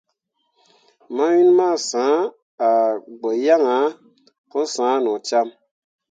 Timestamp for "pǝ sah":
4.49-4.97